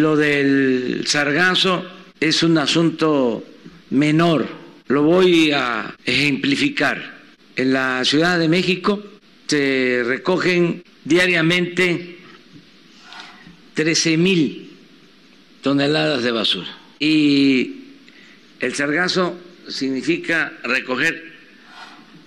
Lo 0.00 0.16
del 0.16 1.04
sargazo 1.06 1.84
es 2.20 2.42
un 2.42 2.58
asunto 2.58 3.44
menor. 3.90 4.46
Lo 4.86 5.02
voy 5.02 5.50
a 5.52 5.94
ejemplificar. 6.04 7.18
En 7.56 7.72
la 7.72 8.04
Ciudad 8.04 8.38
de 8.38 8.48
México 8.48 9.02
se 9.48 10.02
recogen 10.06 10.84
diariamente 11.04 12.18
13 13.74 14.16
mil 14.16 14.76
toneladas 15.62 16.22
de 16.22 16.30
basura. 16.30 16.77
Y 16.98 17.84
el 18.60 18.74
sargazo 18.74 19.38
significa 19.68 20.52
recoger 20.64 21.32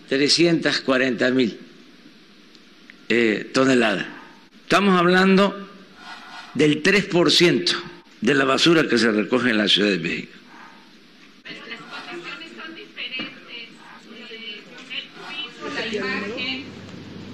340 0.07 1.31
mil 1.31 1.57
eh, 3.09 3.49
toneladas. 3.53 4.07
Estamos 4.63 4.97
hablando 4.97 5.69
del 6.53 6.81
3% 6.83 7.75
de 8.21 8.33
la 8.35 8.45
basura 8.45 8.87
que 8.87 8.97
se 8.97 9.11
recoge 9.11 9.49
en 9.49 9.57
la 9.57 9.67
Ciudad 9.67 9.89
de 9.89 9.99
México. 9.99 10.33
Las 11.43 11.53
situaciones 11.55 12.49
son 12.55 12.75
diferentes. 12.75 13.27
El 14.87 15.07
turismo, 15.27 15.67
la 15.75 15.87
imagen, 15.87 16.63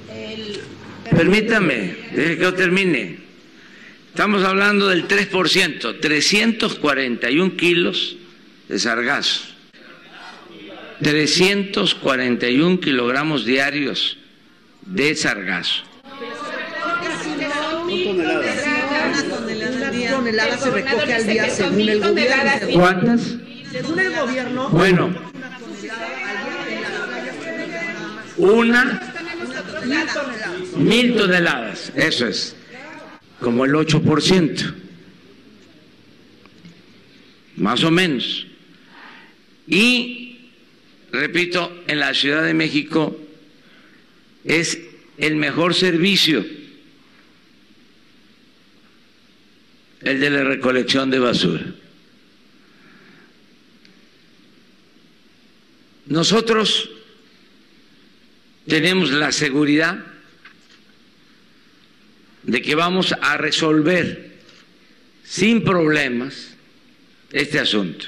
el... 0.09 0.61
Permítame, 1.15 1.95
deje 2.13 2.37
que 2.37 2.41
yo 2.41 2.53
termine. 2.53 3.26
Estamos 4.17 4.43
hablando 4.43 4.87
del 4.87 5.07
3%, 5.07 5.99
341 6.01 7.55
kilos 7.55 8.17
de 8.67 8.79
sargazo, 8.79 9.43
341 11.03 12.79
kilogramos 12.79 13.45
diarios 13.45 14.17
de 14.81 15.13
sargazo. 15.13 15.83
Una 19.85 20.09
tonelada 20.09 20.57
se 20.57 20.71
recoge 20.71 21.13
al 21.13 21.27
día 21.27 21.49
según 21.51 21.87
el 21.87 21.99
gobierno. 21.99 22.51
¿Cuántas? 22.73 23.21
Según 23.71 23.99
el 23.99 24.15
gobierno, 24.15 24.69
Bueno, 24.69 25.15
una 28.37 29.13
mil 30.75 31.15
toneladas, 31.15 31.91
eso 31.95 32.25
es, 32.25 32.55
como 33.39 33.65
el 33.65 33.73
8%, 33.73 34.73
más 37.57 37.83
o 37.83 37.91
menos. 37.91 38.47
Y, 39.67 40.49
repito, 41.11 41.83
en 41.87 41.99
la 41.99 42.13
Ciudad 42.13 42.43
de 42.43 42.53
México 42.53 43.19
es 44.43 44.79
el 45.17 45.35
mejor 45.35 45.73
servicio, 45.73 46.45
el 50.01 50.19
de 50.19 50.29
la 50.29 50.43
recolección 50.43 51.09
de 51.09 51.19
basura. 51.19 51.65
Nosotros 56.05 56.89
tenemos 58.67 59.11
la 59.11 59.31
seguridad 59.31 60.16
de 62.47 62.61
que 62.61 62.75
vamos 62.75 63.13
a 63.21 63.37
resolver 63.37 64.37
sin 65.23 65.63
problemas 65.63 66.55
este 67.31 67.59
asunto. 67.59 68.05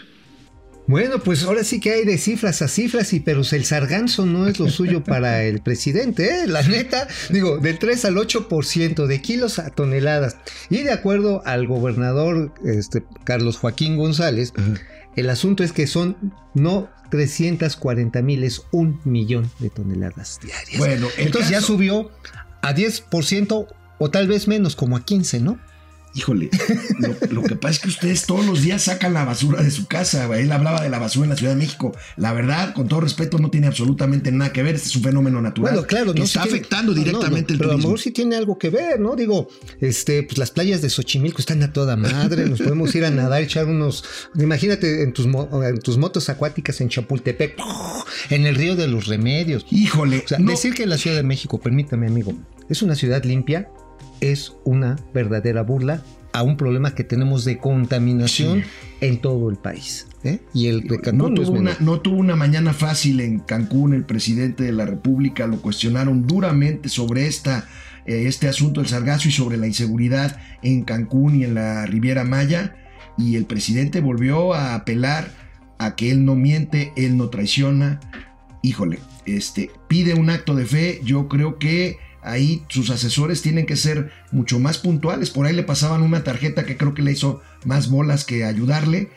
Bueno, 0.88 1.20
pues 1.20 1.44
ahora 1.44 1.64
sí 1.64 1.80
que 1.80 1.92
hay 1.92 2.04
de 2.04 2.18
cifras 2.18 2.64
a 2.64 2.68
cifras, 2.68 3.14
y 3.14 3.20
pero 3.20 3.42
el 3.52 3.64
sarganzo 3.64 4.26
no 4.26 4.48
es 4.48 4.60
lo 4.60 4.70
suyo 4.70 5.04
para 5.06 5.44
el 5.44 5.62
presidente, 5.62 6.26
¿eh? 6.26 6.48
La 6.48 6.64
neta, 6.64 7.08
digo, 7.30 7.60
del 7.60 7.78
3 7.78 8.06
al 8.06 8.16
8% 8.16 9.06
de 9.06 9.22
kilos 9.22 9.60
a 9.60 9.70
toneladas. 9.70 10.38
Y 10.72 10.80
de 10.80 10.92
acuerdo 10.92 11.44
al 11.46 11.68
gobernador 11.68 12.54
este, 12.66 13.04
Carlos 13.24 13.58
Joaquín 13.58 13.98
González, 13.98 14.52
el 15.16 15.30
asunto 15.30 15.64
es 15.64 15.74
que 15.74 15.86
son 15.86 16.34
no 16.56 16.90
340 17.12 18.22
mil, 18.24 18.44
es 18.44 18.64
un 18.72 19.00
millón 19.04 19.52
de 19.60 19.70
toneladas 19.70 20.40
diarias. 20.42 20.80
Bueno, 20.80 21.08
entonces 21.18 21.52
ya 21.52 21.62
subió 21.62 22.10
a 22.64 22.74
10% 22.74 23.68
o 24.00 24.10
tal 24.10 24.28
vez 24.28 24.48
menos, 24.48 24.76
como 24.76 24.98
a 24.98 25.06
15, 25.06 25.40
¿no? 25.42 25.60
Híjole, 26.16 26.50
lo, 26.98 27.42
lo 27.42 27.44
que 27.44 27.56
pasa 27.56 27.74
es 27.76 27.80
que 27.82 27.88
ustedes 27.90 28.26
todos 28.26 28.44
los 28.44 28.64
días 28.64 28.82
sacan 28.82 29.14
la 29.14 29.26
basura 29.26 29.62
de 29.62 29.70
su 29.70 29.86
casa. 29.86 30.26
Él 30.40 30.52
hablaba 30.52 30.82
de 30.82 30.90
la 30.90 30.98
basura 30.98 31.26
en 31.26 31.30
la 31.30 31.36
Ciudad 31.36 31.52
de 31.54 31.60
México. 31.60 31.96
La 32.18 32.34
verdad, 32.34 32.74
con 32.74 32.88
todo 32.88 33.02
respeto, 33.02 33.38
no 33.38 33.52
tiene 33.52 33.68
absolutamente 33.68 34.32
nada 34.32 34.52
que 34.52 34.64
ver. 34.64 34.74
Este 34.74 34.88
es 34.90 34.96
un 34.96 35.04
fenómeno 35.04 35.40
natural 35.40 35.74
Bueno, 35.76 35.88
claro, 35.88 36.14
que 36.14 36.20
no 36.22 36.26
está 36.26 36.42
tiene- 36.42 36.58
afectando 36.58 36.94
no, 36.94 36.98
no, 36.98 37.04
directamente 37.04 37.54
el 37.54 37.60
pero 37.60 37.70
a 37.70 37.74
lo 37.74 37.78
mejor 37.78 38.00
sí 38.00 38.10
tiene 38.10 38.36
algo 38.38 38.58
que 38.58 38.72
ver, 38.72 39.00
¿no? 39.00 39.16
Digo, 39.16 39.50
este, 39.82 40.24
pues 40.24 40.40
las 40.40 40.50
playas 40.50 40.82
de 40.82 40.90
Xochimilco 40.90 41.42
están 41.42 41.62
a 41.62 41.72
toda 41.74 41.96
madre, 41.96 42.48
nos 42.50 42.58
podemos 42.60 42.94
ir 42.96 43.06
a 43.06 43.12
nadar, 43.12 43.44
echar 43.44 43.68
unos, 43.68 44.04
imagínate 44.36 45.04
en 45.04 45.14
tus, 45.14 45.28
en 45.28 45.80
tus 45.80 46.00
motos 46.00 46.28
acuáticas 46.30 46.82
en 46.82 46.90
Chapultepec, 46.90 47.56
en 48.32 48.48
el 48.48 48.56
río 48.56 48.76
de 48.76 48.88
los 48.88 49.06
Remedios. 49.06 49.64
Híjole, 49.70 50.24
O 50.26 50.28
sea, 50.28 50.40
no- 50.40 50.50
decir 50.50 50.74
que 50.74 50.88
la 50.88 50.98
Ciudad 50.98 51.18
de 51.18 51.24
México, 51.24 51.60
permítame 51.62 52.08
amigo, 52.08 52.34
es 52.68 52.82
una 52.82 52.96
ciudad 52.96 53.24
limpia, 53.24 53.70
es 54.22 54.54
una 54.66 54.98
verdadera 55.14 55.64
burla 55.64 56.04
a 56.34 56.44
un 56.44 56.58
problema 56.58 56.94
que 56.94 57.04
tenemos 57.04 57.46
de 57.46 57.58
contaminación 57.58 58.64
en 59.02 59.20
todo 59.20 59.50
el 59.50 59.58
país. 59.58 60.08
¿eh? 60.24 60.40
Y 60.54 60.68
el 60.68 60.82
de 60.82 60.98
no 60.98 61.02
Cancún 61.02 61.34
no 61.34 61.42
es 61.42 61.48
tuvo, 61.48 61.60
una, 61.60 61.78
no 61.80 62.02
tuvo 62.02 62.18
una 62.18 62.36
mañana 62.36 62.74
fácil 62.74 63.20
en 63.22 63.40
Cancún. 63.40 63.94
El 63.94 64.06
presidente 64.06 64.64
de 64.64 64.72
la 64.72 64.86
República 64.86 65.48
lo 65.48 65.62
cuestionaron 65.62 66.28
duramente 66.28 66.90
sobre 66.90 67.28
esta, 67.28 67.68
eh, 68.06 68.26
este 68.28 68.48
asunto 68.48 68.82
del 68.82 68.90
sargazo 68.90 69.28
y 69.28 69.32
sobre 69.32 69.58
la 69.58 69.68
inseguridad 69.68 70.38
en 70.62 70.84
Cancún 70.84 71.40
y 71.40 71.44
en 71.46 71.56
la 71.56 71.86
Riviera 71.86 72.24
Maya. 72.24 72.76
Y 73.18 73.36
el 73.36 73.46
presidente 73.46 74.02
volvió 74.02 74.54
a 74.54 74.76
apelar 74.76 75.32
a 75.80 75.96
que 75.96 76.12
él 76.12 76.26
no 76.26 76.36
miente, 76.36 76.94
él 76.96 77.18
no 77.18 77.30
traiciona. 77.30 78.00
Híjole, 78.62 79.00
este 79.26 79.72
pide 79.88 80.14
un 80.14 80.30
acto 80.30 80.56
de 80.56 80.66
fe. 80.66 81.02
Yo 81.04 81.28
creo 81.28 81.58
que 81.58 81.98
ahí 82.32 82.64
sus 82.70 82.90
asesores 82.90 83.42
tienen 83.42 83.66
que 83.66 83.76
ser 83.76 84.12
mucho 84.32 84.60
más 84.60 84.78
puntuales. 84.78 85.30
Por 85.30 85.46
ahí 85.46 85.56
le 85.56 85.64
pasaban 85.64 86.02
una 86.02 86.24
tarjeta 86.24 86.66
que 86.66 86.78
creo 86.78 86.94
que 86.94 87.02
le 87.02 87.12
hizo 87.12 87.42
más 87.66 87.90
bolas 87.90 88.26
que 88.26 88.44
ayudarle. 88.44 89.10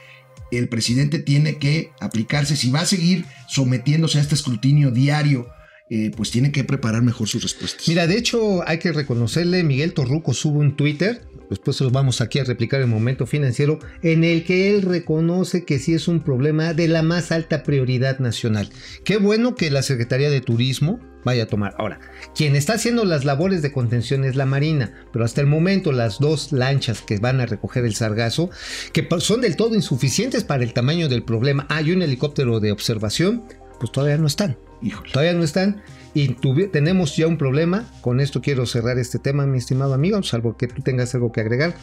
El 0.50 0.68
presidente 0.68 1.18
tiene 1.18 1.56
que 1.56 1.92
aplicarse, 2.00 2.56
si 2.56 2.70
va 2.70 2.80
a 2.80 2.86
seguir 2.86 3.24
sometiéndose 3.48 4.18
a 4.18 4.20
este 4.20 4.34
escrutinio 4.34 4.90
diario, 4.90 5.46
eh, 5.94 6.10
pues 6.16 6.30
tiene 6.30 6.52
que 6.52 6.64
preparar 6.64 7.02
mejor 7.02 7.28
sus 7.28 7.42
respuestas. 7.42 7.86
Mira, 7.86 8.06
de 8.06 8.16
hecho, 8.16 8.66
hay 8.66 8.78
que 8.78 8.92
reconocerle, 8.92 9.62
Miguel 9.62 9.92
Torruco 9.92 10.32
sube 10.32 10.58
un 10.58 10.76
Twitter, 10.76 11.22
después 11.50 11.76
se 11.76 11.84
lo 11.84 11.90
vamos 11.90 12.22
aquí 12.22 12.38
a 12.38 12.44
replicar 12.44 12.80
en 12.80 12.88
Momento 12.88 13.26
Financiero, 13.26 13.78
en 14.02 14.24
el 14.24 14.44
que 14.44 14.70
él 14.70 14.82
reconoce 14.82 15.64
que 15.64 15.78
sí 15.78 15.92
es 15.92 16.08
un 16.08 16.20
problema 16.20 16.72
de 16.72 16.88
la 16.88 17.02
más 17.02 17.30
alta 17.30 17.62
prioridad 17.62 18.20
nacional. 18.20 18.70
Qué 19.04 19.18
bueno 19.18 19.54
que 19.54 19.70
la 19.70 19.82
Secretaría 19.82 20.30
de 20.30 20.40
Turismo 20.40 20.98
vaya 21.24 21.44
a 21.44 21.46
tomar. 21.46 21.74
Ahora, 21.78 22.00
quien 22.34 22.56
está 22.56 22.74
haciendo 22.74 23.04
las 23.04 23.24
labores 23.24 23.62
de 23.62 23.72
contención 23.72 24.24
es 24.24 24.36
la 24.36 24.46
Marina, 24.46 24.92
pero 25.12 25.24
hasta 25.24 25.40
el 25.40 25.46
momento 25.46 25.92
las 25.92 26.18
dos 26.18 26.52
lanchas 26.52 27.02
que 27.02 27.18
van 27.18 27.40
a 27.40 27.46
recoger 27.46 27.84
el 27.84 27.94
sargazo, 27.94 28.50
que 28.92 29.06
son 29.18 29.40
del 29.40 29.56
todo 29.56 29.74
insuficientes 29.74 30.44
para 30.44 30.64
el 30.64 30.72
tamaño 30.72 31.08
del 31.08 31.22
problema, 31.22 31.66
hay 31.68 31.92
un 31.92 32.02
helicóptero 32.02 32.60
de 32.60 32.72
observación, 32.72 33.42
pues 33.78 33.92
todavía 33.92 34.18
no 34.18 34.26
están. 34.26 34.56
Híjole. 34.82 35.10
Todavía 35.12 35.34
no 35.34 35.44
están. 35.44 35.82
Y 36.14 36.34
tenemos 36.68 37.16
ya 37.16 37.26
un 37.26 37.38
problema. 37.38 37.86
Con 38.02 38.20
esto 38.20 38.42
quiero 38.42 38.66
cerrar 38.66 38.98
este 38.98 39.18
tema, 39.18 39.46
mi 39.46 39.58
estimado 39.58 39.94
amigo, 39.94 40.22
salvo 40.22 40.56
que 40.56 40.68
tú 40.68 40.82
tengas 40.82 41.14
algo 41.14 41.32
que 41.32 41.40
agregar. 41.40 41.74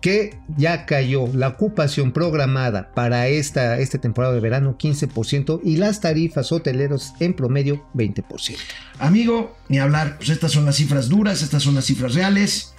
Que 0.00 0.38
ya 0.56 0.86
cayó 0.86 1.28
la 1.32 1.48
ocupación 1.48 2.12
programada 2.12 2.92
para 2.92 3.28
esta, 3.28 3.78
esta 3.78 3.98
temporada 3.98 4.34
de 4.34 4.40
verano 4.40 4.76
15% 4.78 5.60
y 5.64 5.76
las 5.76 6.00
tarifas 6.00 6.52
hoteleros 6.52 7.12
en 7.20 7.34
promedio 7.34 7.84
20%. 7.94 8.56
Amigo, 8.98 9.56
ni 9.68 9.78
hablar, 9.78 10.16
pues 10.16 10.30
estas 10.30 10.52
son 10.52 10.64
las 10.64 10.76
cifras 10.76 11.08
duras, 11.08 11.42
estas 11.42 11.62
son 11.62 11.74
las 11.74 11.84
cifras 11.84 12.14
reales. 12.14 12.74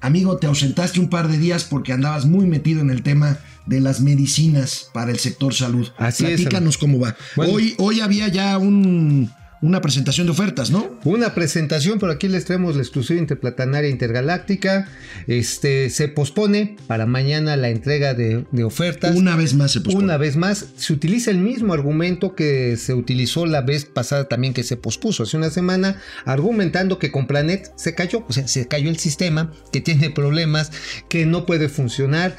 Amigo, 0.00 0.36
te 0.36 0.46
ausentaste 0.46 1.00
un 1.00 1.08
par 1.08 1.28
de 1.28 1.38
días 1.38 1.64
porque 1.64 1.92
andabas 1.92 2.26
muy 2.26 2.46
metido 2.46 2.80
en 2.80 2.90
el 2.90 3.02
tema 3.02 3.38
de 3.66 3.80
las 3.80 4.00
medicinas 4.00 4.90
para 4.92 5.10
el 5.10 5.18
sector 5.18 5.54
salud. 5.54 5.88
Así 5.96 6.24
es, 6.24 6.40
Platícanos 6.40 6.78
cómo 6.78 6.98
va. 6.98 7.16
Bueno. 7.36 7.52
Hoy, 7.52 7.74
hoy 7.78 8.00
había 8.00 8.28
ya 8.28 8.58
un, 8.58 9.30
una 9.64 9.80
presentación 9.80 10.26
de 10.26 10.32
ofertas, 10.32 10.70
¿no? 10.70 10.98
Una 11.04 11.34
presentación, 11.34 11.98
pero 11.98 12.12
aquí 12.12 12.28
les 12.28 12.44
traemos 12.44 12.76
la 12.76 12.82
exclusiva 12.82 13.18
interplatanaria 13.18 13.88
intergaláctica. 13.88 14.88
Este 15.26 15.88
se 15.88 16.08
pospone 16.08 16.76
para 16.86 17.06
mañana 17.06 17.56
la 17.56 17.70
entrega 17.70 18.12
de, 18.12 18.44
de 18.52 18.64
ofertas. 18.64 19.16
Una 19.16 19.36
vez 19.36 19.54
más 19.54 19.72
se 19.72 19.80
pospone. 19.80 20.04
Una 20.04 20.18
vez 20.18 20.36
más, 20.36 20.66
se 20.76 20.92
utiliza 20.92 21.30
el 21.30 21.38
mismo 21.38 21.72
argumento 21.72 22.34
que 22.34 22.76
se 22.76 22.92
utilizó 22.92 23.46
la 23.46 23.62
vez 23.62 23.86
pasada 23.86 24.28
también 24.28 24.52
que 24.52 24.64
se 24.64 24.76
pospuso 24.76 25.22
hace 25.22 25.38
una 25.38 25.48
semana, 25.48 25.98
argumentando 26.26 26.98
que 26.98 27.10
con 27.10 27.26
Planet 27.26 27.72
se 27.76 27.94
cayó, 27.94 28.26
o 28.28 28.32
sea, 28.34 28.46
se 28.46 28.68
cayó 28.68 28.90
el 28.90 28.98
sistema, 28.98 29.50
que 29.72 29.80
tiene 29.80 30.10
problemas, 30.10 30.72
que 31.08 31.24
no 31.24 31.46
puede 31.46 31.70
funcionar. 31.70 32.36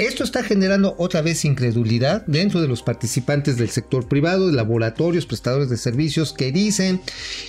Esto 0.00 0.24
está 0.24 0.42
generando 0.42 0.94
otra 0.96 1.20
vez 1.20 1.44
incredulidad 1.44 2.24
dentro 2.26 2.62
de 2.62 2.68
los 2.68 2.82
participantes 2.82 3.58
del 3.58 3.68
sector 3.68 4.08
privado, 4.08 4.46
de 4.46 4.54
laboratorios, 4.54 5.26
prestadores 5.26 5.68
de 5.68 5.76
servicios 5.76 6.32
que 6.32 6.50
dicen, 6.52 7.02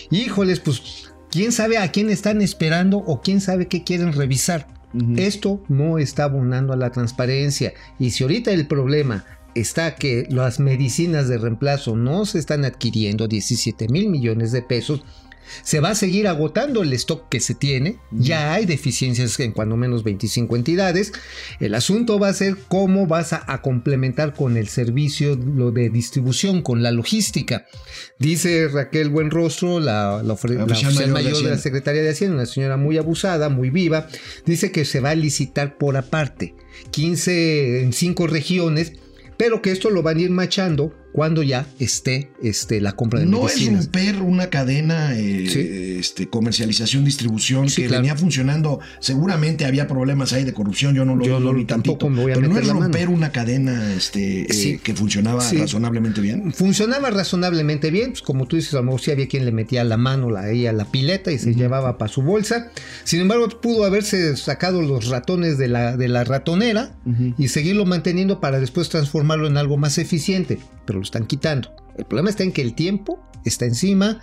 híjoles, 0.09 0.59
pues 0.59 1.13
quién 1.29 1.53
sabe 1.53 1.77
a 1.77 1.89
quién 1.93 2.09
están 2.09 2.41
esperando 2.41 2.97
o 2.97 3.21
quién 3.21 3.39
sabe 3.39 3.69
qué 3.69 3.85
quieren 3.85 4.11
revisar. 4.11 4.67
Esto 5.15 5.63
no 5.69 5.97
está 5.97 6.25
abonando 6.25 6.73
a 6.73 6.75
la 6.75 6.91
transparencia. 6.91 7.73
Y 7.97 8.11
si 8.11 8.25
ahorita 8.25 8.51
el 8.51 8.67
problema 8.67 9.23
está 9.55 9.95
que 9.95 10.27
las 10.29 10.59
medicinas 10.59 11.29
de 11.29 11.37
reemplazo 11.37 11.95
no 11.95 12.25
se 12.25 12.39
están 12.39 12.65
adquiriendo 12.65 13.29
17 13.29 13.87
mil 13.87 14.09
millones 14.09 14.51
de 14.51 14.61
pesos, 14.61 15.03
se 15.63 15.79
va 15.79 15.89
a 15.89 15.95
seguir 15.95 16.27
agotando 16.27 16.83
el 16.83 16.93
stock 16.93 17.29
que 17.29 17.39
se 17.39 17.55
tiene. 17.55 17.97
Ya 18.11 18.53
hay 18.53 18.65
deficiencias 18.65 19.39
en 19.39 19.51
cuando 19.51 19.77
menos 19.77 20.03
25 20.03 20.55
entidades. 20.55 21.11
El 21.59 21.75
asunto 21.75 22.19
va 22.19 22.29
a 22.29 22.33
ser 22.33 22.57
cómo 22.67 23.07
vas 23.07 23.33
a, 23.33 23.43
a 23.47 23.61
complementar 23.61 24.33
con 24.33 24.57
el 24.57 24.67
servicio 24.67 25.35
lo 25.35 25.71
de 25.71 25.89
distribución, 25.89 26.61
con 26.61 26.83
la 26.83 26.91
logística. 26.91 27.65
Dice 28.19 28.67
Raquel 28.67 29.09
Buenrostro, 29.09 29.79
la, 29.79 30.21
la, 30.23 30.35
La 30.43 30.53
la 30.55 30.63
oficial 30.65 31.11
mayor 31.11 31.37
de 31.37 31.43
de 31.43 31.49
la. 31.51 31.57
Secretaría 31.57 32.01
de 32.01 32.09
Hacienda, 32.09 32.35
una 32.35 32.45
señora 32.45 32.77
muy 32.77 32.97
abusada, 32.97 33.49
muy 33.49 33.69
viva, 33.69 34.07
dice 34.45 34.71
que 34.71 34.85
se 34.85 34.99
va 34.99 35.11
a 35.11 35.15
licitar 35.15 35.77
por 35.77 35.97
aparte, 35.97 36.55
15 36.91 37.83
en 37.83 37.93
5 37.93 38.27
regiones, 38.27 38.93
pero 39.37 39.61
que 39.61 39.71
esto 39.71 39.89
lo 39.89 40.03
van 40.03 40.17
a 40.17 40.21
ir 40.21 40.29
machando 40.29 40.93
cuando 41.11 41.43
ya 41.43 41.67
esté 41.79 42.31
este, 42.41 42.79
la 42.81 42.93
compra 42.93 43.19
de 43.19 43.25
No 43.25 43.47
es 43.47 43.55
medicinas. 43.55 43.85
romper 43.85 44.21
una 44.21 44.49
cadena, 44.49 45.17
eh, 45.17 45.47
Sí. 45.49 45.59
este, 45.99 46.27
comercialización, 46.27 47.03
distribución, 47.05 47.69
Sí, 47.69 47.81
que 47.83 47.87
claro. 47.89 48.01
venía 48.01 48.15
funcionando. 48.15 48.79
Seguramente 48.99 49.65
había 49.65 49.87
problemas 49.87 50.33
ahí 50.33 50.43
de 50.43 50.53
corrupción, 50.53 50.95
yo 50.95 51.05
no 51.05 51.15
lo 51.15 51.25
Yo 51.25 51.39
no- 51.39 51.53
ni 51.53 51.65
tampoco 51.65 51.97
tantito. 51.97 52.09
me 52.09 52.21
voy 52.23 52.31
a 52.31 52.35
Pero 52.35 52.47
no 52.47 52.57
es 52.57 52.67
romper 52.67 53.09
una 53.09 53.31
cadena 53.31 53.93
este, 53.93 54.43
eh, 54.49 54.53
Sí. 54.53 54.77
que 54.81 54.93
funcionaba 54.93 55.43
razonablemente 55.51 56.21
bien. 56.21 56.53
Funcionaba 56.53 57.09
razonablemente 57.09 57.91
bien, 57.91 58.11
pues 58.11 58.21
como 58.21 58.45
tú 58.47 58.55
dices, 58.55 58.73
a 58.73 58.77
lo 58.77 58.83
mejor 58.83 59.01
sí 59.01 59.11
había 59.11 59.27
quien 59.27 59.45
le 59.45 59.51
metía 59.51 59.83
la 59.83 59.97
mano 59.97 60.29
la- 60.29 60.41
ahí 60.43 60.65
a 60.67 60.73
la 60.73 60.85
pileta 60.85 61.31
y 61.31 61.39
se 61.39 61.53
llevaba 61.53 61.97
para 61.97 62.11
su 62.11 62.21
bolsa. 62.21 62.71
Sin 63.03 63.21
embargo, 63.21 63.47
pudo 63.61 63.83
haberse 63.85 64.35
sacado 64.37 64.81
los 64.81 65.07
ratones 65.07 65.57
de 65.57 65.67
la, 65.67 65.97
de 65.97 66.07
la 66.07 66.23
ratonera 66.23 66.95
y 67.37 67.47
seguirlo 67.49 67.85
manteniendo 67.85 68.39
para 68.39 68.59
después 68.59 68.89
transformarlo 68.89 69.47
en 69.47 69.57
algo 69.57 69.77
más 69.77 69.97
eficiente, 69.97 70.59
pero 70.85 70.99
lo 70.99 71.03
están 71.03 71.25
quitando. 71.25 71.73
El 71.97 72.05
problema 72.05 72.29
está 72.29 72.43
en 72.43 72.51
que 72.51 72.61
el 72.61 72.73
tiempo 72.73 73.19
está 73.45 73.65
encima 73.65 74.19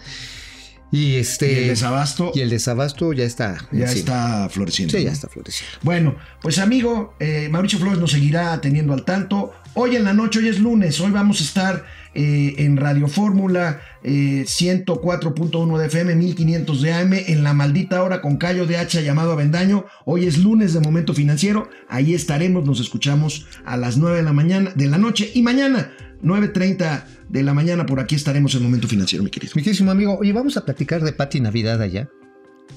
y 0.91 1.17
este 1.17 1.53
Y 1.53 1.57
el 1.57 1.69
desabasto 1.69 2.33
y 2.35 2.41
el 2.41 2.51
desabasto 2.51 3.13
ya 3.13 3.25
está 3.25 3.59
ya 3.73 3.85
encima. 3.85 3.91
está 3.99 4.49
floreciendo. 4.49 4.97
Sí, 4.97 5.05
ya 5.05 5.13
está 5.13 5.29
floreciendo. 5.29 5.79
Bueno, 5.83 6.17
pues 6.41 6.59
amigo, 6.59 7.15
eh, 7.21 7.49
Mauricio 7.51 7.79
Flores 7.79 7.99
nos 7.99 8.13
seguirá 8.13 8.61
teniendo 8.61 8.95
al 8.95 9.05
tanto. 9.05 9.53
Hoy 9.75 9.97
en 9.97 10.05
la 10.05 10.15
noche, 10.15 10.39
hoy 10.39 10.49
es 10.49 10.59
lunes, 10.59 10.99
hoy 11.01 11.11
vamos 11.11 11.41
a 11.41 11.45
estar 11.45 11.85
eh, 12.21 12.65
en 12.65 12.77
Radio 12.77 13.07
Fórmula 13.07 13.81
eh, 14.03 14.43
104.1 14.45 15.79
de 15.79 15.87
FM, 15.87 16.17
1500 16.17 16.83
de 16.83 16.93
AM, 16.93 17.13
en 17.13 17.45
la 17.45 17.55
maldita 17.55 18.03
hora 18.03 18.21
con 18.21 18.39
Cayo 18.39 18.67
de 18.67 18.77
Hacha 18.77 19.01
llamado 19.03 19.31
Avendaño. 19.31 19.85
Hoy 20.05 20.27
es 20.27 20.37
lunes 20.37 20.75
de 20.75 20.81
Momento 20.81 21.15
Financiero, 21.15 21.71
ahí 21.89 22.15
estaremos, 22.15 22.65
nos 22.65 22.81
escuchamos 22.81 23.47
a 23.65 23.77
las 23.77 23.99
9 23.99 24.17
de 24.17 24.23
la 24.25 24.33
mañana, 24.33 24.73
de 24.75 24.89
la 24.89 24.99
noche 24.99 25.31
y 25.33 25.43
mañana, 25.43 25.93
9.30 26.25 27.05
de 27.29 27.43
la 27.45 27.55
mañana, 27.55 27.87
por 27.87 28.01
aquí 28.01 28.17
estaremos 28.17 28.53
en 28.57 28.65
Momento 28.65 28.89
Financiero, 28.89 29.23
mi 29.23 29.31
querido. 29.31 29.53
Mi 29.55 29.63
queridísimo 29.63 29.93
amigo, 29.93 30.19
oye, 30.19 30.33
vamos 30.33 30.57
a 30.57 30.65
platicar 30.65 31.05
de 31.05 31.13
Pati 31.13 31.39
Navidad 31.39 31.81
allá. 31.81 32.09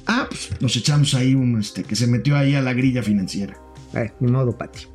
Ah, 0.06 0.28
pues 0.30 0.52
nos 0.62 0.76
echamos 0.76 1.16
ahí 1.16 1.34
un, 1.34 1.60
este, 1.60 1.84
que 1.84 1.96
se 1.96 2.06
metió 2.06 2.38
ahí 2.38 2.54
a 2.54 2.62
la 2.62 2.74
grilla 2.74 3.02
financiera. 3.02 3.58
Eh, 3.96 4.12
modo, 4.20 4.56
Pati. 4.56 4.86